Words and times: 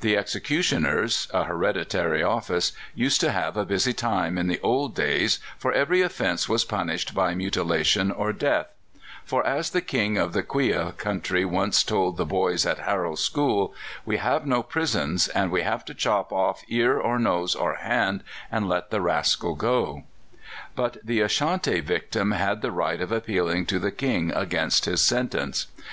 The 0.00 0.16
executioners 0.16 1.26
a 1.34 1.42
hereditary 1.42 2.22
office 2.22 2.70
used 2.94 3.20
to 3.20 3.32
have 3.32 3.56
a 3.56 3.64
busy 3.64 3.92
time 3.92 4.38
in 4.38 4.46
the 4.46 4.60
old 4.60 4.94
days, 4.94 5.40
for 5.58 5.72
every 5.72 6.02
offence 6.02 6.48
was 6.48 6.62
punished 6.64 7.14
by 7.14 7.34
mutilation 7.34 8.12
or 8.12 8.32
death; 8.32 8.68
for, 9.24 9.44
as 9.44 9.70
the 9.70 9.80
King 9.80 10.18
of 10.18 10.34
the 10.34 10.44
Quia 10.44 10.92
country 10.96 11.44
once 11.44 11.82
told 11.82 12.16
the 12.16 12.24
boys 12.24 12.64
at 12.64 12.78
Harrow 12.78 13.16
School, 13.16 13.74
"We 14.04 14.18
have 14.18 14.46
no 14.46 14.62
prisons, 14.62 15.26
and 15.26 15.50
we 15.50 15.62
have 15.62 15.84
to 15.86 15.94
chop 15.94 16.32
off 16.32 16.62
ear 16.68 16.96
or 17.00 17.18
nose 17.18 17.56
or 17.56 17.74
hand, 17.74 18.22
and 18.52 18.68
let 18.68 18.90
the 18.90 19.00
rascal 19.00 19.56
go." 19.56 20.04
But 20.76 20.98
the 21.02 21.22
Ashanti 21.22 21.80
victim 21.80 22.30
had 22.30 22.62
the 22.62 22.70
right 22.70 23.00
of 23.00 23.10
appealing 23.10 23.66
to 23.66 23.80
the 23.80 23.90
King 23.90 24.30
against 24.30 24.84
his 24.84 25.00
sentence. 25.00 25.66